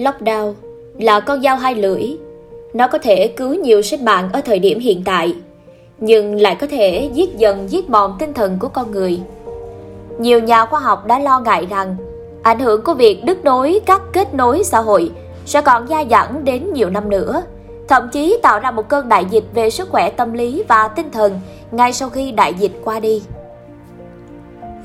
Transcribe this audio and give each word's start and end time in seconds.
Lockdown 0.00 0.54
là 0.98 1.20
con 1.20 1.42
dao 1.42 1.56
hai 1.56 1.74
lưỡi. 1.74 2.16
Nó 2.74 2.88
có 2.88 2.98
thể 2.98 3.28
cứu 3.28 3.54
nhiều 3.54 3.82
sinh 3.82 4.04
mạng 4.04 4.28
ở 4.32 4.40
thời 4.40 4.58
điểm 4.58 4.78
hiện 4.78 5.02
tại, 5.04 5.34
nhưng 5.98 6.40
lại 6.40 6.54
có 6.54 6.66
thể 6.66 7.10
giết 7.14 7.38
dần 7.38 7.70
giết 7.70 7.90
mòn 7.90 8.16
tinh 8.18 8.34
thần 8.34 8.56
của 8.60 8.68
con 8.68 8.90
người. 8.90 9.20
Nhiều 10.18 10.40
nhà 10.40 10.66
khoa 10.66 10.80
học 10.80 11.06
đã 11.06 11.18
lo 11.18 11.40
ngại 11.40 11.66
rằng 11.70 11.96
ảnh 12.42 12.58
hưởng 12.58 12.84
của 12.84 12.94
việc 12.94 13.24
đứt 13.24 13.44
nối 13.44 13.80
các 13.86 14.02
kết 14.12 14.34
nối 14.34 14.64
xã 14.64 14.80
hội 14.80 15.10
sẽ 15.46 15.60
còn 15.60 15.88
dai 15.88 16.06
dẳng 16.10 16.44
đến 16.44 16.72
nhiều 16.72 16.90
năm 16.90 17.10
nữa, 17.10 17.42
thậm 17.88 18.08
chí 18.12 18.38
tạo 18.42 18.60
ra 18.60 18.70
một 18.70 18.88
cơn 18.88 19.08
đại 19.08 19.24
dịch 19.30 19.44
về 19.54 19.70
sức 19.70 19.88
khỏe 19.90 20.10
tâm 20.10 20.32
lý 20.32 20.62
và 20.68 20.88
tinh 20.88 21.10
thần 21.10 21.40
ngay 21.70 21.92
sau 21.92 22.08
khi 22.08 22.32
đại 22.32 22.54
dịch 22.54 22.72
qua 22.84 23.00
đi. 23.00 23.22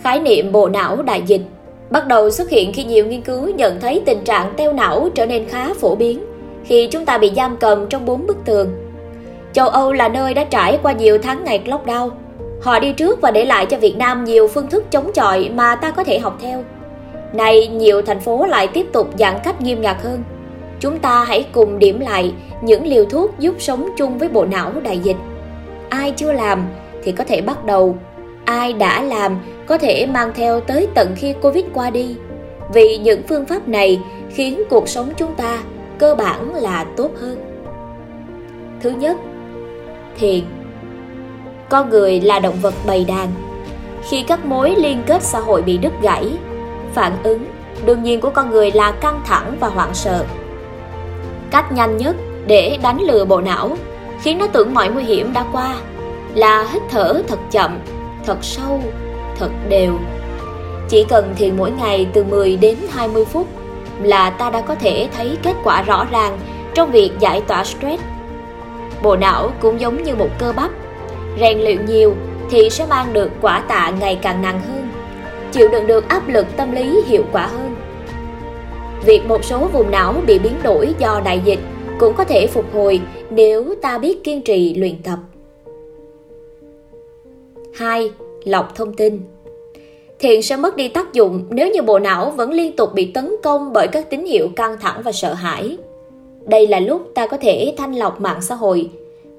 Khái 0.03 0.19
niệm 0.19 0.51
bộ 0.51 0.69
não 0.69 1.01
đại 1.01 1.21
dịch 1.21 1.41
bắt 1.89 2.07
đầu 2.07 2.29
xuất 2.29 2.49
hiện 2.49 2.73
khi 2.73 2.83
nhiều 2.83 3.05
nghiên 3.05 3.21
cứu 3.21 3.49
nhận 3.49 3.79
thấy 3.79 4.01
tình 4.05 4.23
trạng 4.23 4.53
teo 4.57 4.73
não 4.73 5.09
trở 5.15 5.25
nên 5.25 5.47
khá 5.49 5.73
phổ 5.73 5.95
biến 5.95 6.25
khi 6.65 6.87
chúng 6.91 7.05
ta 7.05 7.17
bị 7.17 7.31
giam 7.35 7.57
cầm 7.57 7.87
trong 7.89 8.05
bốn 8.05 8.27
bức 8.27 8.37
tường. 8.45 8.69
Châu 9.53 9.69
Âu 9.69 9.93
là 9.93 10.09
nơi 10.09 10.33
đã 10.33 10.43
trải 10.43 10.79
qua 10.83 10.91
nhiều 10.91 11.17
tháng 11.17 11.43
ngày 11.43 11.61
lockdown. 11.65 12.09
Họ 12.61 12.79
đi 12.79 12.93
trước 12.93 13.21
và 13.21 13.31
để 13.31 13.45
lại 13.45 13.65
cho 13.65 13.77
Việt 13.77 13.97
Nam 13.97 14.23
nhiều 14.23 14.47
phương 14.47 14.67
thức 14.67 14.91
chống 14.91 15.11
chọi 15.13 15.49
mà 15.55 15.75
ta 15.75 15.91
có 15.91 16.03
thể 16.03 16.19
học 16.19 16.37
theo. 16.41 16.63
Nay, 17.33 17.67
nhiều 17.67 18.01
thành 18.01 18.19
phố 18.19 18.45
lại 18.45 18.67
tiếp 18.67 18.85
tục 18.93 19.09
giãn 19.19 19.33
cách 19.43 19.61
nghiêm 19.61 19.81
ngặt 19.81 19.97
hơn. 20.03 20.23
Chúng 20.79 20.99
ta 20.99 21.23
hãy 21.23 21.45
cùng 21.51 21.79
điểm 21.79 21.99
lại 21.99 22.33
những 22.61 22.87
liều 22.87 23.05
thuốc 23.05 23.39
giúp 23.39 23.55
sống 23.59 23.89
chung 23.97 24.17
với 24.17 24.29
bộ 24.29 24.45
não 24.45 24.71
đại 24.83 24.99
dịch. 24.99 25.17
Ai 25.89 26.11
chưa 26.11 26.31
làm 26.31 26.65
thì 27.03 27.11
có 27.11 27.23
thể 27.23 27.41
bắt 27.41 27.65
đầu. 27.65 27.97
Ai 28.45 28.73
đã 28.73 29.01
làm 29.01 29.37
có 29.67 29.77
thể 29.77 30.05
mang 30.05 30.31
theo 30.35 30.59
tới 30.59 30.87
tận 30.93 31.13
khi 31.15 31.33
Covid 31.41 31.65
qua 31.73 31.89
đi. 31.89 32.15
Vì 32.73 32.97
những 32.97 33.21
phương 33.29 33.45
pháp 33.45 33.67
này 33.67 34.01
khiến 34.29 34.63
cuộc 34.69 34.89
sống 34.89 35.09
chúng 35.17 35.35
ta 35.35 35.59
cơ 35.97 36.15
bản 36.15 36.55
là 36.55 36.85
tốt 36.97 37.09
hơn. 37.21 37.37
Thứ 38.81 38.89
nhất, 38.89 39.17
thiền. 40.19 40.43
Con 41.69 41.89
người 41.89 42.21
là 42.21 42.39
động 42.39 42.55
vật 42.61 42.73
bầy 42.87 43.05
đàn. 43.05 43.27
Khi 44.09 44.23
các 44.23 44.45
mối 44.45 44.75
liên 44.77 45.03
kết 45.05 45.23
xã 45.23 45.39
hội 45.39 45.61
bị 45.61 45.77
đứt 45.77 45.93
gãy, 46.01 46.31
phản 46.93 47.13
ứng 47.23 47.45
đương 47.85 48.03
nhiên 48.03 48.21
của 48.21 48.29
con 48.29 48.49
người 48.49 48.71
là 48.71 48.91
căng 48.91 49.21
thẳng 49.25 49.57
và 49.59 49.67
hoảng 49.67 49.93
sợ. 49.93 50.25
Cách 51.51 51.71
nhanh 51.71 51.97
nhất 51.97 52.15
để 52.47 52.77
đánh 52.83 53.01
lừa 53.01 53.25
bộ 53.25 53.41
não, 53.41 53.77
khiến 54.21 54.37
nó 54.37 54.47
tưởng 54.47 54.73
mọi 54.73 54.89
nguy 54.89 55.03
hiểm 55.03 55.33
đã 55.33 55.45
qua, 55.51 55.75
là 56.35 56.67
hít 56.73 56.81
thở 56.89 57.21
thật 57.27 57.39
chậm, 57.51 57.79
thật 58.25 58.37
sâu, 58.41 58.81
thật 59.39 59.49
đều. 59.69 59.99
Chỉ 60.89 61.05
cần 61.09 61.33
thiền 61.37 61.57
mỗi 61.57 61.71
ngày 61.71 62.07
từ 62.13 62.23
10 62.23 62.57
đến 62.57 62.75
20 62.89 63.25
phút 63.25 63.47
là 64.03 64.29
ta 64.29 64.49
đã 64.49 64.61
có 64.61 64.75
thể 64.75 65.09
thấy 65.17 65.37
kết 65.43 65.55
quả 65.63 65.81
rõ 65.81 66.05
ràng 66.11 66.39
trong 66.73 66.91
việc 66.91 67.11
giải 67.19 67.41
tỏa 67.41 67.63
stress. 67.63 68.03
Bộ 69.03 69.15
não 69.15 69.51
cũng 69.61 69.79
giống 69.79 70.03
như 70.03 70.15
một 70.15 70.29
cơ 70.39 70.53
bắp, 70.55 70.71
rèn 71.39 71.59
luyện 71.59 71.85
nhiều 71.85 72.15
thì 72.49 72.69
sẽ 72.69 72.85
mang 72.85 73.13
được 73.13 73.31
quả 73.41 73.63
tạ 73.67 73.91
ngày 73.99 74.19
càng 74.21 74.41
nặng 74.41 74.61
hơn, 74.67 74.89
chịu 75.51 75.67
đựng 75.67 75.87
được 75.87 76.07
áp 76.07 76.27
lực 76.27 76.47
tâm 76.57 76.71
lý 76.71 77.01
hiệu 77.07 77.23
quả 77.31 77.47
hơn. 77.47 77.75
Việc 79.05 79.25
một 79.27 79.43
số 79.43 79.67
vùng 79.67 79.91
não 79.91 80.13
bị 80.27 80.39
biến 80.39 80.53
đổi 80.63 80.93
do 80.99 81.21
đại 81.25 81.41
dịch 81.45 81.59
cũng 81.99 82.13
có 82.13 82.23
thể 82.23 82.47
phục 82.47 82.73
hồi 82.73 83.01
nếu 83.29 83.75
ta 83.81 83.97
biết 83.97 84.23
kiên 84.23 84.41
trì 84.41 84.75
luyện 84.75 84.95
tập. 85.03 85.19
2. 87.75 88.11
Lọc 88.45 88.75
thông 88.75 88.93
tin 88.93 89.19
Thiện 90.19 90.41
sẽ 90.41 90.55
mất 90.55 90.75
đi 90.75 90.87
tác 90.87 91.13
dụng 91.13 91.45
nếu 91.49 91.71
như 91.71 91.81
bộ 91.81 91.99
não 91.99 92.31
vẫn 92.31 92.51
liên 92.51 92.75
tục 92.75 92.89
bị 92.93 93.11
tấn 93.11 93.35
công 93.43 93.73
bởi 93.73 93.87
các 93.87 94.09
tín 94.09 94.25
hiệu 94.25 94.47
căng 94.55 94.77
thẳng 94.79 95.01
và 95.03 95.11
sợ 95.11 95.33
hãi. 95.33 95.77
Đây 96.45 96.67
là 96.67 96.79
lúc 96.79 97.11
ta 97.15 97.27
có 97.27 97.37
thể 97.37 97.73
thanh 97.77 97.93
lọc 97.93 98.21
mạng 98.21 98.41
xã 98.41 98.55
hội, 98.55 98.89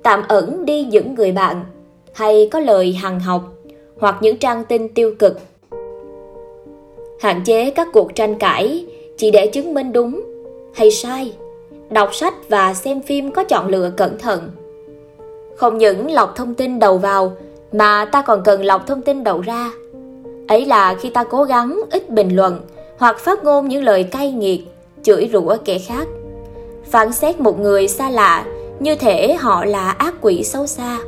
tạm 0.02 0.22
ẩn 0.28 0.64
đi 0.64 0.84
những 0.84 1.14
người 1.14 1.32
bạn, 1.32 1.64
hay 2.12 2.48
có 2.52 2.60
lời 2.60 2.92
hằng 2.92 3.20
học, 3.20 3.42
hoặc 3.98 4.16
những 4.20 4.36
trang 4.36 4.64
tin 4.64 4.88
tiêu 4.88 5.14
cực. 5.18 5.40
Hạn 7.20 7.42
chế 7.44 7.70
các 7.70 7.88
cuộc 7.92 8.14
tranh 8.14 8.34
cãi 8.38 8.86
chỉ 9.16 9.30
để 9.30 9.46
chứng 9.46 9.74
minh 9.74 9.92
đúng 9.92 10.22
hay 10.74 10.90
sai. 10.90 11.32
Đọc 11.90 12.14
sách 12.14 12.34
và 12.48 12.74
xem 12.74 13.02
phim 13.02 13.30
có 13.30 13.44
chọn 13.44 13.68
lựa 13.68 13.90
cẩn 13.96 14.18
thận. 14.18 14.50
Không 15.56 15.78
những 15.78 16.10
lọc 16.10 16.36
thông 16.36 16.54
tin 16.54 16.78
đầu 16.78 16.98
vào, 16.98 17.32
mà 17.76 18.04
ta 18.04 18.22
còn 18.22 18.42
cần 18.42 18.64
lọc 18.64 18.86
thông 18.86 19.02
tin 19.02 19.24
đầu 19.24 19.40
ra 19.40 19.70
Ấy 20.48 20.66
là 20.66 20.94
khi 20.94 21.10
ta 21.10 21.24
cố 21.24 21.42
gắng 21.44 21.80
ít 21.90 22.10
bình 22.10 22.36
luận 22.36 22.60
hoặc 22.98 23.18
phát 23.18 23.44
ngôn 23.44 23.68
những 23.68 23.84
lời 23.84 24.04
cay 24.04 24.32
nghiệt, 24.32 24.60
chửi 25.02 25.30
rủa 25.32 25.56
kẻ 25.64 25.78
khác. 25.78 26.08
Phán 26.90 27.12
xét 27.12 27.40
một 27.40 27.60
người 27.60 27.88
xa 27.88 28.10
lạ 28.10 28.44
như 28.80 28.94
thể 28.94 29.34
họ 29.34 29.64
là 29.64 29.90
ác 29.90 30.14
quỷ 30.20 30.44
xấu 30.44 30.66
xa. 30.66 30.98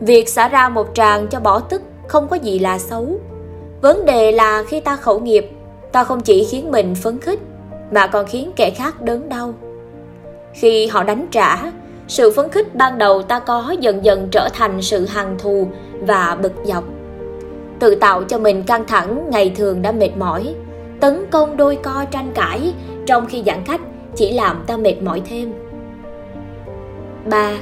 Việc 0.00 0.28
xả 0.28 0.48
ra 0.48 0.68
một 0.68 0.86
tràng 0.94 1.26
cho 1.28 1.40
bỏ 1.40 1.60
tức 1.60 1.82
không 2.08 2.28
có 2.28 2.36
gì 2.36 2.58
là 2.58 2.78
xấu. 2.78 3.20
Vấn 3.80 4.06
đề 4.06 4.32
là 4.32 4.62
khi 4.62 4.80
ta 4.80 4.96
khẩu 4.96 5.20
nghiệp, 5.20 5.50
ta 5.92 6.04
không 6.04 6.20
chỉ 6.20 6.44
khiến 6.44 6.70
mình 6.70 6.94
phấn 6.94 7.18
khích 7.18 7.40
mà 7.90 8.06
còn 8.06 8.26
khiến 8.26 8.50
kẻ 8.56 8.70
khác 8.70 9.02
đớn 9.02 9.28
đau. 9.28 9.54
Khi 10.52 10.86
họ 10.86 11.02
đánh 11.02 11.26
trả, 11.30 11.72
sự 12.08 12.30
phấn 12.30 12.50
khích 12.50 12.74
ban 12.74 12.98
đầu 12.98 13.22
ta 13.22 13.38
có 13.38 13.74
dần 13.80 14.04
dần 14.04 14.28
trở 14.30 14.48
thành 14.52 14.82
sự 14.82 15.06
hằn 15.06 15.38
thù 15.38 15.68
và 16.00 16.36
bực 16.42 16.52
dọc 16.64 16.84
tự 17.78 17.94
tạo 17.94 18.24
cho 18.24 18.38
mình 18.38 18.62
căng 18.62 18.84
thẳng, 18.86 19.30
ngày 19.30 19.52
thường 19.56 19.82
đã 19.82 19.92
mệt 19.92 20.10
mỏi 20.16 20.54
tấn 21.00 21.26
công 21.30 21.56
đôi 21.56 21.76
co 21.76 22.04
tranh 22.10 22.32
cãi, 22.34 22.74
trong 23.06 23.26
khi 23.26 23.42
giãn 23.46 23.62
cách, 23.66 23.80
chỉ 24.14 24.32
làm 24.32 24.64
ta 24.66 24.76
mệt 24.76 25.02
mỏi 25.02 25.22
thêm 25.30 25.52
3. 27.24 27.52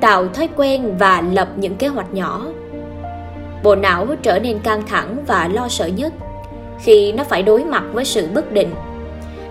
Tạo 0.00 0.28
thói 0.28 0.48
quen 0.56 0.94
và 0.98 1.22
lập 1.32 1.48
những 1.56 1.74
kế 1.74 1.88
hoạch 1.88 2.14
nhỏ 2.14 2.46
Bộ 3.62 3.74
não 3.74 4.06
trở 4.22 4.38
nên 4.38 4.58
căng 4.58 4.86
thẳng 4.86 5.16
và 5.26 5.48
lo 5.52 5.68
sợ 5.68 5.86
nhất 5.86 6.12
khi 6.80 7.12
nó 7.12 7.24
phải 7.24 7.42
đối 7.42 7.64
mặt 7.64 7.84
với 7.92 8.04
sự 8.04 8.28
bất 8.34 8.52
định. 8.52 8.70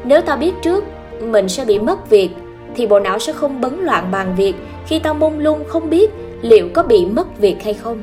Nếu 0.03 0.21
ta 0.21 0.35
biết 0.35 0.53
trước, 0.61 0.83
mình 1.21 1.49
sẽ 1.49 1.65
bị 1.65 1.79
mất 1.79 2.09
việc 2.09 2.29
thì 2.75 2.87
bộ 2.87 2.99
não 2.99 3.19
sẽ 3.19 3.33
không 3.33 3.61
bấn 3.61 3.79
loạn 3.79 4.11
bàn 4.11 4.33
việc 4.37 4.53
khi 4.87 4.99
ta 4.99 5.13
mông 5.13 5.39
lung 5.39 5.63
không 5.67 5.89
biết 5.89 6.11
liệu 6.41 6.69
có 6.73 6.83
bị 6.83 7.05
mất 7.05 7.39
việc 7.39 7.63
hay 7.63 7.73
không. 7.73 8.01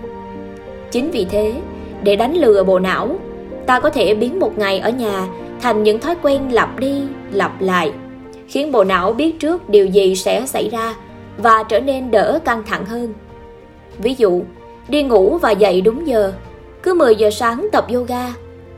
Chính 0.90 1.10
vì 1.10 1.24
thế, 1.24 1.54
để 2.02 2.16
đánh 2.16 2.36
lừa 2.36 2.64
bộ 2.64 2.78
não 2.78 3.18
ta 3.66 3.80
có 3.80 3.90
thể 3.90 4.14
biến 4.14 4.40
một 4.40 4.58
ngày 4.58 4.78
ở 4.78 4.90
nhà 4.90 5.28
thành 5.60 5.82
những 5.82 6.00
thói 6.00 6.16
quen 6.22 6.52
lặp 6.52 6.78
đi 6.78 7.02
lặp 7.32 7.60
lại 7.60 7.92
khiến 8.48 8.72
bộ 8.72 8.84
não 8.84 9.12
biết 9.12 9.40
trước 9.40 9.68
điều 9.68 9.86
gì 9.86 10.16
sẽ 10.16 10.46
xảy 10.46 10.68
ra 10.68 10.94
và 11.38 11.62
trở 11.62 11.80
nên 11.80 12.10
đỡ 12.10 12.38
căng 12.44 12.62
thẳng 12.66 12.84
hơn 12.84 13.14
ví 13.98 14.14
dụ 14.18 14.42
đi 14.88 15.02
ngủ 15.02 15.38
và 15.38 15.50
dậy 15.50 15.80
đúng 15.80 16.06
giờ 16.06 16.32
cứ 16.82 16.94
10 16.94 17.16
giờ 17.16 17.30
sáng 17.30 17.68
tập 17.72 17.86
yoga 17.94 18.34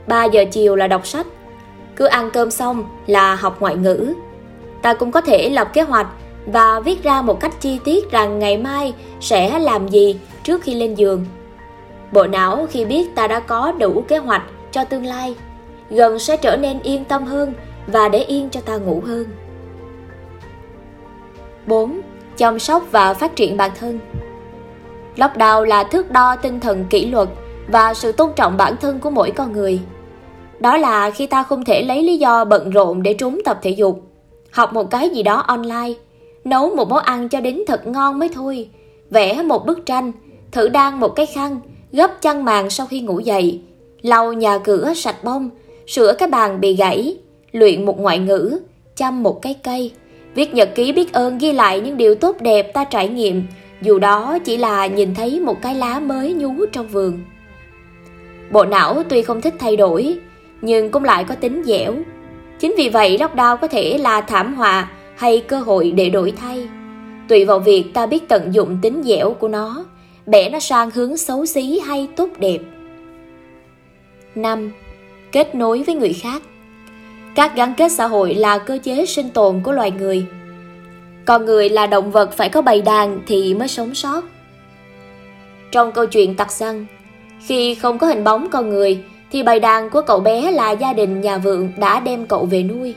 3 0.07 0.25
giờ 0.25 0.45
chiều 0.51 0.75
là 0.75 0.87
đọc 0.87 1.07
sách 1.07 1.27
cứ 1.95 2.05
ăn 2.05 2.29
cơm 2.33 2.51
xong 2.51 2.85
là 3.07 3.35
học 3.35 3.57
ngoại 3.59 3.75
ngữ 3.75 4.13
ta 4.81 4.93
cũng 4.93 5.11
có 5.11 5.21
thể 5.21 5.49
lập 5.49 5.73
kế 5.73 5.81
hoạch 5.81 6.07
và 6.45 6.79
viết 6.79 7.03
ra 7.03 7.21
một 7.21 7.39
cách 7.39 7.61
chi 7.61 7.79
tiết 7.83 8.11
rằng 8.11 8.39
ngày 8.39 8.57
mai 8.57 8.93
sẽ 9.19 9.59
làm 9.59 9.87
gì 9.87 10.19
trước 10.43 10.61
khi 10.61 10.73
lên 10.73 10.95
giường 10.95 11.25
Bộ 12.11 12.27
não 12.27 12.67
khi 12.69 12.85
biết 12.85 13.15
ta 13.15 13.27
đã 13.27 13.39
có 13.39 13.71
đủ 13.71 14.03
kế 14.07 14.17
hoạch 14.17 14.43
cho 14.71 14.83
tương 14.83 15.05
lai, 15.05 15.35
gần 15.89 16.19
sẽ 16.19 16.37
trở 16.37 16.57
nên 16.57 16.79
yên 16.83 17.05
tâm 17.05 17.25
hơn 17.25 17.53
và 17.87 18.09
để 18.09 18.19
yên 18.19 18.49
cho 18.49 18.61
ta 18.61 18.77
ngủ 18.77 19.01
hơn. 19.05 19.25
4. 21.67 22.01
Chăm 22.37 22.59
sóc 22.59 22.83
và 22.91 23.13
phát 23.13 23.35
triển 23.35 23.57
bản 23.57 23.71
thân 23.79 23.99
Lockdown 25.15 25.65
là 25.65 25.83
thước 25.83 26.11
đo 26.11 26.35
tinh 26.35 26.59
thần 26.59 26.85
kỷ 26.89 27.05
luật 27.05 27.29
và 27.67 27.93
sự 27.93 28.11
tôn 28.11 28.31
trọng 28.35 28.57
bản 28.57 28.75
thân 28.81 28.99
của 28.99 29.09
mỗi 29.09 29.31
con 29.31 29.53
người. 29.53 29.79
Đó 30.59 30.77
là 30.77 31.09
khi 31.11 31.27
ta 31.27 31.43
không 31.43 31.65
thể 31.65 31.81
lấy 31.81 32.03
lý 32.03 32.17
do 32.17 32.45
bận 32.45 32.69
rộn 32.69 33.03
để 33.03 33.13
trốn 33.13 33.39
tập 33.45 33.59
thể 33.61 33.69
dục, 33.69 34.10
học 34.51 34.73
một 34.73 34.91
cái 34.91 35.09
gì 35.09 35.23
đó 35.23 35.35
online, 35.35 35.93
nấu 36.43 36.75
một 36.75 36.89
món 36.89 37.03
ăn 37.03 37.29
cho 37.29 37.41
đến 37.41 37.59
thật 37.67 37.87
ngon 37.87 38.19
mới 38.19 38.29
thôi, 38.29 38.69
vẽ 39.09 39.41
một 39.41 39.65
bức 39.65 39.85
tranh, 39.85 40.11
thử 40.51 40.69
đan 40.69 40.99
một 40.99 41.09
cái 41.15 41.25
khăn 41.25 41.59
gấp 41.91 42.21
chăn 42.21 42.45
màn 42.45 42.69
sau 42.69 42.87
khi 42.87 43.01
ngủ 43.01 43.19
dậy, 43.19 43.61
lau 44.01 44.33
nhà 44.33 44.57
cửa 44.57 44.93
sạch 44.95 45.23
bông, 45.23 45.49
sửa 45.87 46.13
cái 46.13 46.29
bàn 46.29 46.61
bị 46.61 46.75
gãy, 46.75 47.17
luyện 47.51 47.85
một 47.85 47.99
ngoại 47.99 48.19
ngữ, 48.19 48.59
chăm 48.95 49.23
một 49.23 49.41
cái 49.41 49.53
cây, 49.63 49.91
viết 50.35 50.53
nhật 50.53 50.69
ký 50.75 50.91
biết 50.91 51.13
ơn 51.13 51.37
ghi 51.37 51.53
lại 51.53 51.81
những 51.81 51.97
điều 51.97 52.15
tốt 52.15 52.41
đẹp 52.41 52.73
ta 52.73 52.83
trải 52.83 53.07
nghiệm, 53.07 53.43
dù 53.81 53.99
đó 53.99 54.37
chỉ 54.45 54.57
là 54.57 54.87
nhìn 54.87 55.15
thấy 55.15 55.39
một 55.39 55.61
cái 55.61 55.75
lá 55.75 55.99
mới 55.99 56.33
nhú 56.33 56.65
trong 56.71 56.87
vườn. 56.87 57.19
Bộ 58.51 58.65
não 58.65 59.03
tuy 59.09 59.21
không 59.21 59.41
thích 59.41 59.53
thay 59.59 59.75
đổi, 59.75 60.19
nhưng 60.61 60.91
cũng 60.91 61.03
lại 61.03 61.23
có 61.23 61.35
tính 61.35 61.61
dẻo. 61.65 61.93
Chính 62.61 62.75
vì 62.77 62.89
vậy 62.89 63.17
lockdown 63.17 63.57
có 63.57 63.67
thể 63.67 63.97
là 63.97 64.21
thảm 64.21 64.53
họa 64.53 64.89
hay 65.17 65.43
cơ 65.47 65.59
hội 65.59 65.91
để 65.91 66.09
đổi 66.09 66.33
thay. 66.41 66.69
Tùy 67.27 67.45
vào 67.45 67.59
việc 67.59 67.85
ta 67.93 68.05
biết 68.05 68.27
tận 68.27 68.53
dụng 68.53 68.77
tính 68.81 69.01
dẻo 69.05 69.33
của 69.33 69.47
nó 69.47 69.85
bẻ 70.25 70.49
nó 70.49 70.59
sang 70.59 70.91
hướng 70.91 71.17
xấu 71.17 71.45
xí 71.45 71.79
hay 71.79 72.07
tốt 72.15 72.29
đẹp. 72.39 72.57
5. 74.35 74.71
Kết 75.31 75.55
nối 75.55 75.83
với 75.83 75.95
người 75.95 76.13
khác 76.13 76.41
Các 77.35 77.55
gắn 77.55 77.73
kết 77.77 77.91
xã 77.91 78.07
hội 78.07 78.33
là 78.33 78.57
cơ 78.57 78.79
chế 78.83 79.05
sinh 79.05 79.29
tồn 79.29 79.61
của 79.63 79.71
loài 79.71 79.91
người. 79.91 80.25
Con 81.25 81.45
người 81.45 81.69
là 81.69 81.87
động 81.87 82.11
vật 82.11 82.33
phải 82.33 82.49
có 82.49 82.61
bầy 82.61 82.81
đàn 82.81 83.21
thì 83.27 83.53
mới 83.53 83.67
sống 83.67 83.95
sót. 83.95 84.23
Trong 85.71 85.91
câu 85.91 86.05
chuyện 86.05 86.35
tặc 86.35 86.51
xăng, 86.51 86.85
khi 87.45 87.75
không 87.75 87.97
có 87.97 88.07
hình 88.07 88.23
bóng 88.23 88.49
con 88.49 88.69
người 88.69 89.03
thì 89.31 89.43
bầy 89.43 89.59
đàn 89.59 89.89
của 89.89 90.01
cậu 90.01 90.19
bé 90.19 90.51
là 90.51 90.71
gia 90.71 90.93
đình 90.93 91.21
nhà 91.21 91.37
vượng 91.37 91.71
đã 91.77 91.99
đem 91.99 92.25
cậu 92.25 92.45
về 92.45 92.63
nuôi. 92.63 92.95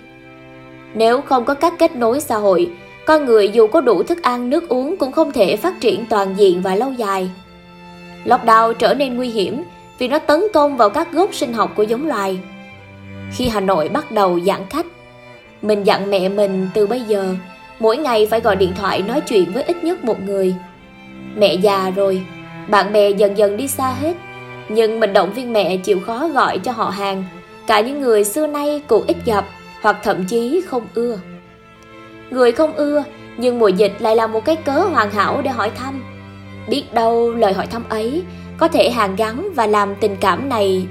Nếu 0.95 1.21
không 1.21 1.45
có 1.45 1.55
các 1.55 1.75
kết 1.79 1.97
nối 1.97 2.21
xã 2.21 2.37
hội, 2.37 2.71
con 3.07 3.25
người 3.25 3.49
dù 3.49 3.67
có 3.67 3.81
đủ 3.81 4.03
thức 4.03 4.23
ăn 4.23 4.51
nước 4.51 4.69
uống 4.69 4.97
cũng 4.97 5.13
không 5.13 5.33
thể 5.33 5.57
phát 5.57 5.81
triển 5.81 6.07
toàn 6.07 6.35
diện 6.37 6.63
và 6.63 6.75
lâu 6.75 6.93
dài. 6.93 7.31
Lockdown 8.25 8.73
trở 8.73 8.95
nên 8.95 9.17
nguy 9.17 9.29
hiểm 9.29 9.63
vì 9.99 10.09
nó 10.09 10.19
tấn 10.19 10.41
công 10.55 10.77
vào 10.77 10.91
các 10.91 11.13
gốc 11.13 11.35
sinh 11.35 11.53
học 11.53 11.73
của 11.77 11.83
giống 11.83 12.09
loài. 12.09 12.39
Khi 13.33 13.49
Hà 13.49 13.61
Nội 13.61 13.89
bắt 13.89 14.13
đầu 14.13 14.41
giãn 14.41 14.61
cách, 14.71 14.87
mình 15.63 15.85
dặn 15.85 16.11
mẹ 16.11 16.29
mình 16.29 16.69
từ 16.75 16.87
bây 16.87 17.01
giờ 17.01 17.35
mỗi 17.81 17.97
ngày 17.97 18.27
phải 18.31 18.41
gọi 18.41 18.57
điện 18.57 18.73
thoại 18.77 19.03
nói 19.03 19.21
chuyện 19.21 19.53
với 19.53 19.63
ít 19.63 19.85
nhất 19.85 20.05
một 20.05 20.17
người. 20.27 20.55
Mẹ 21.37 21.55
già 21.55 21.91
rồi, 21.91 22.23
bạn 22.69 22.93
bè 22.93 23.11
dần 23.11 23.39
dần 23.39 23.57
đi 23.57 23.69
xa 23.69 23.95
hết, 24.01 24.15
nhưng 24.69 25.01
mình 25.01 25.13
động 25.13 25.33
viên 25.33 25.53
mẹ 25.53 25.77
chịu 25.77 26.01
khó 26.01 26.29
gọi 26.29 26.59
cho 26.59 26.73
họ 26.73 26.91
hàng, 26.91 27.25
cả 27.67 27.81
những 27.81 28.01
người 28.01 28.25
xưa 28.25 28.47
nay 28.47 28.83
cụ 28.87 29.05
ít 29.07 29.17
gặp 29.25 29.45
hoặc 29.83 29.97
thậm 30.03 30.25
chí 30.25 30.63
không 30.67 30.87
ưa. 30.95 31.19
Người 32.31 32.53
không 32.53 32.73
ưa, 32.73 33.05
nhưng 33.37 33.59
mùa 33.59 33.69
dịch 33.69 33.93
lại 33.99 34.17
là 34.17 34.27
một 34.27 34.45
cái 34.45 34.57
cớ 34.57 34.73
hoàn 34.73 35.11
hảo 35.11 35.43
để 35.43 35.51
hỏi 35.51 35.71
thăm. 35.71 36.03
Biết 36.69 36.85
đâu 36.95 37.35
lời 37.35 37.53
hỏi 37.53 37.67
thăm 37.67 37.83
ấy 37.89 38.23
có 38.59 38.69
thể 38.69 38.91
hàn 38.91 39.17
gắn 39.17 39.49
và 39.55 39.67
làm 39.67 39.95
tình 39.95 40.17
cảm 40.21 40.49
này 40.49 40.87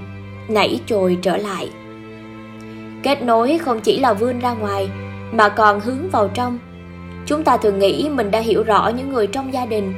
nảy 0.47 0.79
trồi 0.85 1.17
trở 1.21 1.37
lại. 1.37 1.69
Kết 3.03 3.23
nối 3.23 3.57
không 3.57 3.79
chỉ 3.79 3.99
là 3.99 4.13
vươn 4.13 4.39
ra 4.39 4.53
ngoài, 4.53 4.89
mà 5.31 5.49
còn 5.49 5.79
hướng 5.79 6.09
vào 6.09 6.29
trong. 6.33 6.59
Chúng 7.25 7.43
ta 7.43 7.57
thường 7.57 7.79
nghĩ 7.79 8.09
mình 8.09 8.31
đã 8.31 8.39
hiểu 8.39 8.63
rõ 8.63 8.91
những 8.97 9.13
người 9.13 9.27
trong 9.27 9.53
gia 9.53 9.65
đình. 9.65 9.93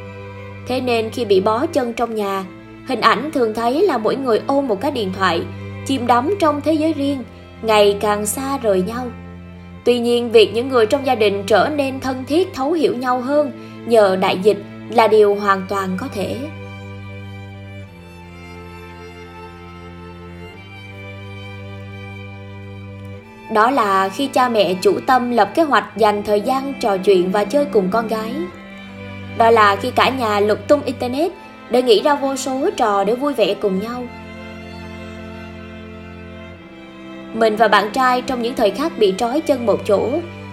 Thế 0.67 0.81
nên 0.81 1.09
khi 1.09 1.25
bị 1.25 1.41
bó 1.41 1.65
chân 1.65 1.93
trong 1.93 2.15
nhà, 2.15 2.45
hình 2.87 3.01
ảnh 3.01 3.31
thường 3.31 3.53
thấy 3.53 3.81
là 3.81 3.97
mỗi 3.97 4.15
người 4.15 4.41
ôm 4.47 4.67
một 4.67 4.81
cái 4.81 4.91
điện 4.91 5.13
thoại, 5.13 5.41
chìm 5.85 6.07
đắm 6.07 6.35
trong 6.39 6.61
thế 6.61 6.73
giới 6.73 6.93
riêng, 6.93 7.23
ngày 7.61 7.97
càng 7.99 8.25
xa 8.25 8.57
rời 8.57 8.81
nhau. 8.81 9.07
Tuy 9.83 9.99
nhiên, 9.99 10.31
việc 10.31 10.53
những 10.53 10.69
người 10.69 10.85
trong 10.85 11.05
gia 11.05 11.15
đình 11.15 11.43
trở 11.47 11.69
nên 11.75 11.99
thân 11.99 12.23
thiết 12.27 12.53
thấu 12.53 12.71
hiểu 12.71 12.95
nhau 12.95 13.19
hơn 13.21 13.51
nhờ 13.85 14.15
đại 14.15 14.39
dịch 14.43 14.57
là 14.89 15.07
điều 15.07 15.35
hoàn 15.35 15.61
toàn 15.69 15.89
có 15.97 16.07
thể. 16.13 16.37
Đó 23.53 23.71
là 23.71 24.09
khi 24.09 24.27
cha 24.27 24.49
mẹ 24.49 24.75
chủ 24.81 24.99
tâm 25.07 25.31
lập 25.31 25.51
kế 25.55 25.63
hoạch 25.63 25.97
dành 25.97 26.23
thời 26.23 26.41
gian 26.41 26.73
trò 26.79 26.97
chuyện 26.97 27.31
và 27.31 27.43
chơi 27.43 27.65
cùng 27.65 27.87
con 27.91 28.07
gái. 28.07 28.33
Đó 29.37 29.51
là 29.51 29.75
khi 29.75 29.91
cả 29.91 30.09
nhà 30.09 30.39
lục 30.39 30.59
tung 30.67 30.81
Internet 30.85 31.31
để 31.69 31.81
nghĩ 31.81 32.01
ra 32.01 32.15
vô 32.15 32.35
số 32.35 32.69
trò 32.77 33.03
để 33.03 33.15
vui 33.15 33.33
vẻ 33.33 33.53
cùng 33.53 33.79
nhau. 33.79 34.03
Mình 37.33 37.55
và 37.55 37.67
bạn 37.67 37.89
trai 37.93 38.21
trong 38.21 38.41
những 38.41 38.55
thời 38.55 38.71
khắc 38.71 38.97
bị 38.99 39.13
trói 39.17 39.41
chân 39.41 39.65
một 39.65 39.79
chỗ, 39.87 40.09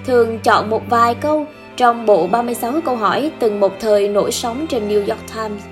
thường 0.06 0.38
chọn 0.38 0.70
một 0.70 0.82
vài 0.90 1.14
câu 1.14 1.46
trong 1.76 2.06
bộ 2.06 2.26
36 2.26 2.72
câu 2.84 2.96
hỏi 2.96 3.30
từng 3.38 3.60
một 3.60 3.72
thời 3.80 4.08
nổi 4.08 4.32
sóng 4.32 4.66
trên 4.66 4.88
New 4.88 4.98
York 4.98 5.34
Times. 5.34 5.62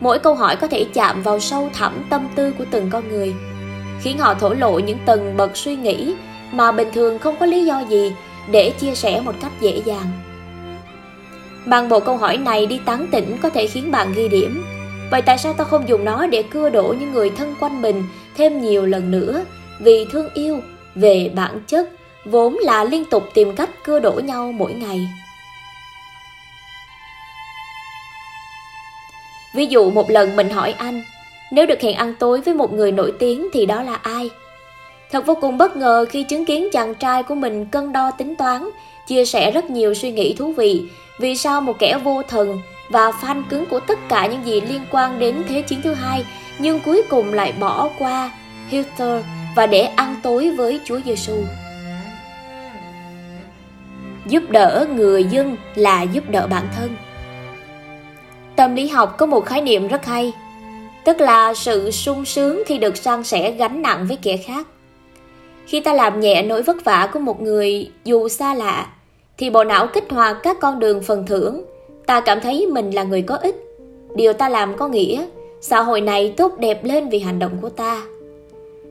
Mỗi 0.00 0.18
câu 0.18 0.34
hỏi 0.34 0.56
có 0.56 0.66
thể 0.66 0.86
chạm 0.94 1.22
vào 1.22 1.40
sâu 1.40 1.70
thẳm 1.72 1.92
tâm 2.10 2.28
tư 2.34 2.52
của 2.58 2.64
từng 2.70 2.90
con 2.90 3.08
người, 3.08 3.34
khiến 4.00 4.18
họ 4.18 4.34
thổ 4.34 4.54
lộ 4.54 4.78
những 4.78 4.98
tầng 5.06 5.36
bậc 5.36 5.56
suy 5.56 5.76
nghĩ 5.76 6.14
mà 6.52 6.72
bình 6.72 6.88
thường 6.92 7.18
không 7.18 7.36
có 7.40 7.46
lý 7.46 7.64
do 7.64 7.80
gì 7.88 8.12
để 8.50 8.70
chia 8.70 8.94
sẻ 8.94 9.20
một 9.20 9.34
cách 9.40 9.52
dễ 9.60 9.82
dàng. 9.84 10.06
Bằng 11.66 11.88
bộ 11.88 12.00
câu 12.00 12.16
hỏi 12.16 12.36
này 12.36 12.66
đi 12.66 12.80
tán 12.84 13.06
tỉnh 13.12 13.36
có 13.42 13.50
thể 13.50 13.66
khiến 13.66 13.90
bạn 13.90 14.12
ghi 14.12 14.28
điểm. 14.28 14.64
Vậy 15.10 15.22
tại 15.22 15.38
sao 15.38 15.52
ta 15.52 15.64
không 15.64 15.88
dùng 15.88 16.04
nó 16.04 16.26
để 16.26 16.42
cưa 16.42 16.70
đổ 16.70 16.94
những 17.00 17.12
người 17.12 17.30
thân 17.30 17.54
quanh 17.60 17.82
mình 17.82 18.04
thêm 18.36 18.60
nhiều 18.60 18.86
lần 18.86 19.10
nữa 19.10 19.44
vì 19.80 20.06
thương 20.12 20.28
yêu 20.34 20.60
về 20.94 21.30
bản 21.34 21.60
chất 21.66 21.88
vốn 22.24 22.58
là 22.58 22.84
liên 22.84 23.04
tục 23.04 23.24
tìm 23.34 23.56
cách 23.56 23.70
cưa 23.84 24.00
đổ 24.00 24.12
nhau 24.12 24.52
mỗi 24.52 24.72
ngày. 24.72 25.08
Ví 29.54 29.66
dụ 29.66 29.90
một 29.90 30.10
lần 30.10 30.36
mình 30.36 30.50
hỏi 30.50 30.74
anh, 30.78 31.02
nếu 31.52 31.66
được 31.66 31.80
hẹn 31.80 31.94
ăn 31.94 32.14
tối 32.18 32.40
với 32.40 32.54
một 32.54 32.72
người 32.72 32.92
nổi 32.92 33.12
tiếng 33.18 33.48
thì 33.52 33.66
đó 33.66 33.82
là 33.82 33.94
ai? 33.94 34.30
Thật 35.12 35.26
vô 35.26 35.34
cùng 35.34 35.58
bất 35.58 35.76
ngờ 35.76 36.06
khi 36.10 36.22
chứng 36.22 36.44
kiến 36.44 36.68
chàng 36.72 36.94
trai 36.94 37.22
của 37.22 37.34
mình 37.34 37.66
cân 37.66 37.92
đo 37.92 38.10
tính 38.10 38.36
toán, 38.36 38.68
chia 39.06 39.24
sẻ 39.24 39.50
rất 39.50 39.70
nhiều 39.70 39.94
suy 39.94 40.12
nghĩ 40.12 40.34
thú 40.34 40.52
vị 40.52 40.82
vì 41.20 41.36
sao 41.36 41.60
một 41.60 41.78
kẻ 41.78 41.98
vô 42.04 42.22
thần 42.28 42.60
và 42.90 43.10
fan 43.10 43.42
cứng 43.48 43.66
của 43.66 43.80
tất 43.80 43.98
cả 44.08 44.26
những 44.26 44.46
gì 44.46 44.60
liên 44.60 44.80
quan 44.90 45.18
đến 45.18 45.42
Thế 45.48 45.62
chiến 45.62 45.80
thứ 45.82 45.94
hai 45.94 46.24
nhưng 46.58 46.80
cuối 46.80 47.02
cùng 47.08 47.34
lại 47.34 47.52
bỏ 47.60 47.88
qua 47.98 48.30
Hitler 48.68 49.24
và 49.56 49.66
để 49.66 49.82
ăn 49.82 50.16
tối 50.22 50.50
với 50.50 50.80
Chúa 50.84 51.00
Giêsu. 51.04 51.36
Giúp 54.26 54.42
đỡ 54.50 54.86
người 54.96 55.24
dân 55.24 55.56
là 55.74 56.02
giúp 56.02 56.30
đỡ 56.30 56.46
bản 56.46 56.68
thân. 56.76 56.96
Tâm 58.56 58.74
lý 58.74 58.88
học 58.88 59.14
có 59.18 59.26
một 59.26 59.46
khái 59.46 59.60
niệm 59.60 59.88
rất 59.88 60.06
hay, 60.06 60.32
tức 61.04 61.20
là 61.20 61.54
sự 61.54 61.90
sung 61.90 62.24
sướng 62.24 62.62
khi 62.66 62.78
được 62.78 62.96
san 62.96 63.24
sẻ 63.24 63.50
gánh 63.50 63.82
nặng 63.82 64.06
với 64.08 64.18
kẻ 64.22 64.36
khác. 64.36 64.66
Khi 65.66 65.80
ta 65.80 65.94
làm 65.94 66.20
nhẹ 66.20 66.42
nỗi 66.42 66.62
vất 66.62 66.84
vả 66.84 67.10
của 67.12 67.18
một 67.18 67.42
người 67.42 67.90
dù 68.04 68.28
xa 68.28 68.54
lạ, 68.54 68.88
thì 69.38 69.50
bộ 69.50 69.64
não 69.64 69.86
kích 69.86 70.10
hoạt 70.10 70.36
các 70.42 70.60
con 70.60 70.78
đường 70.78 71.02
phần 71.02 71.26
thưởng. 71.26 71.64
Ta 72.06 72.20
cảm 72.20 72.40
thấy 72.40 72.66
mình 72.66 72.90
là 72.90 73.02
người 73.02 73.22
có 73.22 73.36
ích. 73.36 73.56
Điều 74.14 74.32
ta 74.32 74.48
làm 74.48 74.76
có 74.76 74.88
nghĩa 74.88 75.26
xã 75.60 75.80
hội 75.80 76.00
này 76.00 76.34
tốt 76.36 76.52
đẹp 76.58 76.84
lên 76.84 77.08
vì 77.08 77.18
hành 77.18 77.38
động 77.38 77.52
của 77.62 77.68
ta. 77.68 78.02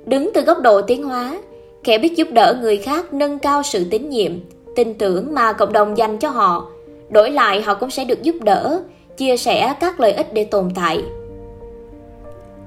Đứng 0.05 0.31
từ 0.33 0.41
góc 0.41 0.57
độ 0.61 0.81
tiến 0.81 1.03
hóa, 1.03 1.37
kẻ 1.83 1.97
biết 1.97 2.15
giúp 2.15 2.27
đỡ 2.31 2.57
người 2.61 2.77
khác 2.77 3.13
nâng 3.13 3.39
cao 3.39 3.63
sự 3.63 3.85
tín 3.91 4.09
nhiệm, 4.09 4.31
tin 4.75 4.93
tưởng 4.93 5.33
mà 5.33 5.53
cộng 5.53 5.73
đồng 5.73 5.97
dành 5.97 6.17
cho 6.17 6.29
họ. 6.29 6.67
Đổi 7.09 7.31
lại 7.31 7.61
họ 7.61 7.73
cũng 7.73 7.91
sẽ 7.91 8.05
được 8.05 8.21
giúp 8.21 8.35
đỡ, 8.41 8.81
chia 9.17 9.37
sẻ 9.37 9.73
các 9.79 9.99
lợi 9.99 10.11
ích 10.11 10.33
để 10.33 10.43
tồn 10.43 10.71
tại. 10.75 11.03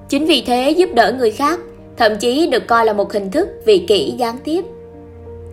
Chính 0.08 0.26
vì 0.26 0.42
thế 0.46 0.70
giúp 0.70 0.88
đỡ 0.94 1.14
người 1.18 1.30
khác 1.30 1.60
thậm 1.96 2.16
chí 2.16 2.46
được 2.46 2.66
coi 2.66 2.84
là 2.84 2.92
một 2.92 3.12
hình 3.12 3.30
thức 3.30 3.48
vị 3.64 3.84
kỷ 3.88 4.10
gián 4.10 4.38
tiếp. 4.44 4.64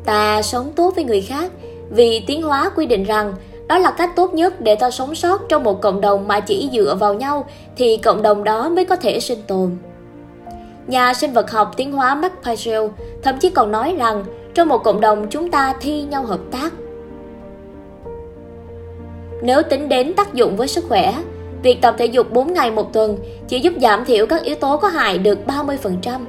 Ta 0.05 0.41
sống 0.41 0.71
tốt 0.75 0.95
với 0.95 1.03
người 1.03 1.21
khác 1.21 1.51
vì 1.89 2.23
tiến 2.27 2.41
hóa 2.41 2.71
quy 2.75 2.85
định 2.85 3.03
rằng 3.03 3.33
đó 3.67 3.77
là 3.77 3.91
cách 3.91 4.15
tốt 4.15 4.33
nhất 4.33 4.61
để 4.61 4.75
ta 4.75 4.91
sống 4.91 5.15
sót 5.15 5.41
trong 5.49 5.63
một 5.63 5.81
cộng 5.81 6.01
đồng 6.01 6.27
mà 6.27 6.39
chỉ 6.39 6.69
dựa 6.73 6.95
vào 6.99 7.13
nhau 7.13 7.45
thì 7.77 7.97
cộng 7.97 8.21
đồng 8.21 8.43
đó 8.43 8.69
mới 8.69 8.85
có 8.85 8.95
thể 8.95 9.19
sinh 9.19 9.39
tồn. 9.47 9.77
Nhà 10.87 11.13
sinh 11.13 11.33
vật 11.33 11.51
học 11.51 11.71
tiến 11.77 11.91
hóa 11.91 12.15
Mark 12.15 12.33
Pagel 12.43 12.81
thậm 13.23 13.37
chí 13.39 13.49
còn 13.49 13.71
nói 13.71 13.95
rằng 13.97 14.23
trong 14.53 14.67
một 14.67 14.77
cộng 14.83 15.01
đồng 15.01 15.27
chúng 15.29 15.51
ta 15.51 15.73
thi 15.81 16.01
nhau 16.01 16.23
hợp 16.23 16.39
tác. 16.51 16.73
Nếu 19.41 19.61
tính 19.63 19.89
đến 19.89 20.13
tác 20.13 20.33
dụng 20.33 20.57
với 20.57 20.67
sức 20.67 20.85
khỏe, 20.89 21.13
việc 21.63 21.81
tập 21.81 21.95
thể 21.97 22.05
dục 22.05 22.31
4 22.31 22.53
ngày 22.53 22.71
một 22.71 22.93
tuần 22.93 23.17
chỉ 23.47 23.59
giúp 23.59 23.73
giảm 23.81 24.05
thiểu 24.05 24.25
các 24.25 24.43
yếu 24.43 24.55
tố 24.55 24.77
có 24.77 24.87
hại 24.87 25.17
được 25.17 25.39
30%. 25.47 26.19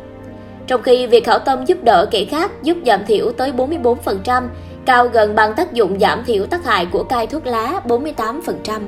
Trong 0.66 0.82
khi 0.82 1.06
việc 1.06 1.26
hảo 1.26 1.38
tâm 1.38 1.64
giúp 1.64 1.78
đỡ 1.84 2.06
kẻ 2.10 2.24
khác 2.24 2.50
giúp 2.62 2.76
giảm 2.86 3.00
thiểu 3.06 3.32
tới 3.32 3.52
44%, 3.56 4.42
cao 4.84 5.08
gần 5.08 5.34
bằng 5.34 5.54
tác 5.54 5.72
dụng 5.72 5.98
giảm 6.00 6.24
thiểu 6.24 6.46
tác 6.46 6.64
hại 6.64 6.86
của 6.86 7.02
cai 7.02 7.26
thuốc 7.26 7.46
lá 7.46 7.80
48%. 7.86 8.80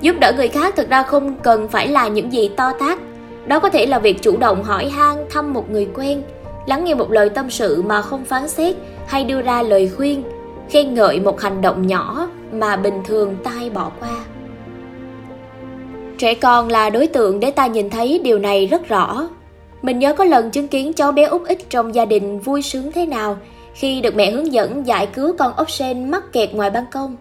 Giúp 0.00 0.16
đỡ 0.20 0.32
người 0.36 0.48
khác 0.48 0.76
thực 0.76 0.90
ra 0.90 1.02
không 1.02 1.34
cần 1.34 1.68
phải 1.68 1.88
là 1.88 2.08
những 2.08 2.32
gì 2.32 2.50
to 2.56 2.72
tát. 2.72 2.98
Đó 3.46 3.58
có 3.58 3.68
thể 3.68 3.86
là 3.86 3.98
việc 3.98 4.22
chủ 4.22 4.36
động 4.36 4.62
hỏi 4.62 4.88
han 4.88 5.16
thăm 5.30 5.52
một 5.52 5.70
người 5.70 5.88
quen, 5.94 6.22
lắng 6.66 6.84
nghe 6.84 6.94
một 6.94 7.10
lời 7.10 7.28
tâm 7.28 7.50
sự 7.50 7.82
mà 7.82 8.02
không 8.02 8.24
phán 8.24 8.48
xét 8.48 8.76
hay 9.06 9.24
đưa 9.24 9.42
ra 9.42 9.62
lời 9.62 9.90
khuyên, 9.96 10.22
khen 10.70 10.94
ngợi 10.94 11.20
một 11.20 11.40
hành 11.40 11.60
động 11.60 11.86
nhỏ 11.86 12.28
mà 12.52 12.76
bình 12.76 13.00
thường 13.04 13.36
tai 13.44 13.70
bỏ 13.70 13.90
qua. 14.00 14.35
Trẻ 16.18 16.34
con 16.34 16.68
là 16.68 16.90
đối 16.90 17.06
tượng 17.06 17.40
để 17.40 17.50
ta 17.50 17.66
nhìn 17.66 17.90
thấy 17.90 18.20
điều 18.24 18.38
này 18.38 18.66
rất 18.66 18.88
rõ. 18.88 19.28
Mình 19.82 19.98
nhớ 19.98 20.14
có 20.14 20.24
lần 20.24 20.50
chứng 20.50 20.68
kiến 20.68 20.92
cháu 20.92 21.12
bé 21.12 21.24
út 21.24 21.42
ít 21.48 21.58
trong 21.70 21.94
gia 21.94 22.04
đình 22.04 22.38
vui 22.38 22.62
sướng 22.62 22.92
thế 22.92 23.06
nào 23.06 23.38
khi 23.74 24.00
được 24.00 24.16
mẹ 24.16 24.30
hướng 24.30 24.52
dẫn 24.52 24.86
giải 24.86 25.06
cứu 25.06 25.34
con 25.38 25.52
ốc 25.52 25.70
sen 25.70 26.10
mắc 26.10 26.32
kẹt 26.32 26.52
ngoài 26.52 26.70
ban 26.70 26.84
công. 26.92 27.16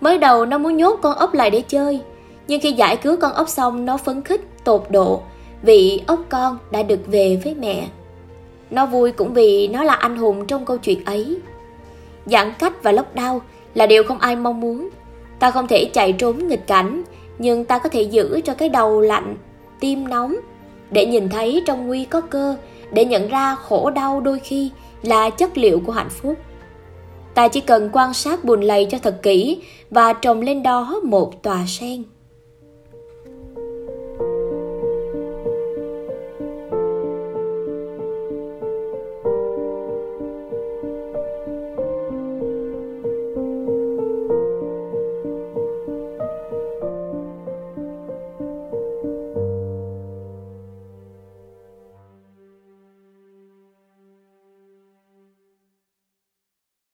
Mới 0.00 0.18
đầu 0.18 0.46
nó 0.46 0.58
muốn 0.58 0.76
nhốt 0.76 0.98
con 1.02 1.16
ốc 1.16 1.34
lại 1.34 1.50
để 1.50 1.62
chơi, 1.68 2.00
nhưng 2.48 2.60
khi 2.60 2.72
giải 2.72 2.96
cứu 2.96 3.16
con 3.16 3.32
ốc 3.32 3.48
xong 3.48 3.84
nó 3.84 3.96
phấn 3.96 4.22
khích, 4.22 4.40
tột 4.64 4.84
độ 4.90 5.22
vì 5.62 6.00
ốc 6.06 6.20
con 6.28 6.58
đã 6.70 6.82
được 6.82 7.00
về 7.06 7.40
với 7.44 7.54
mẹ. 7.54 7.88
Nó 8.70 8.86
vui 8.86 9.12
cũng 9.12 9.34
vì 9.34 9.68
nó 9.68 9.84
là 9.84 9.92
anh 9.94 10.16
hùng 10.16 10.46
trong 10.46 10.64
câu 10.64 10.76
chuyện 10.76 11.04
ấy. 11.04 11.38
Giãn 12.26 12.52
cách 12.58 12.82
và 12.82 12.92
lockdown 12.92 13.38
là 13.74 13.86
điều 13.86 14.04
không 14.04 14.18
ai 14.18 14.36
mong 14.36 14.60
muốn. 14.60 14.88
Ta 15.38 15.50
không 15.50 15.66
thể 15.66 15.84
chạy 15.84 16.12
trốn 16.12 16.48
nghịch 16.48 16.66
cảnh, 16.66 17.02
nhưng 17.42 17.64
ta 17.64 17.78
có 17.78 17.88
thể 17.88 18.02
giữ 18.02 18.40
cho 18.44 18.54
cái 18.54 18.68
đầu 18.68 19.00
lạnh, 19.00 19.36
tim 19.80 20.08
nóng 20.08 20.36
để 20.90 21.06
nhìn 21.06 21.28
thấy 21.28 21.62
trong 21.66 21.86
nguy 21.86 22.04
có 22.04 22.20
cơ, 22.20 22.56
để 22.92 23.04
nhận 23.04 23.28
ra 23.28 23.54
khổ 23.54 23.90
đau 23.90 24.20
đôi 24.20 24.38
khi 24.38 24.70
là 25.02 25.30
chất 25.30 25.58
liệu 25.58 25.80
của 25.86 25.92
hạnh 25.92 26.10
phúc. 26.10 26.34
Ta 27.34 27.48
chỉ 27.48 27.60
cần 27.60 27.90
quan 27.92 28.14
sát 28.14 28.44
buồn 28.44 28.60
lầy 28.60 28.84
cho 28.90 28.98
thật 28.98 29.22
kỹ 29.22 29.62
và 29.90 30.12
trồng 30.12 30.40
lên 30.40 30.62
đó 30.62 31.00
một 31.04 31.42
tòa 31.42 31.64
sen. 31.66 32.02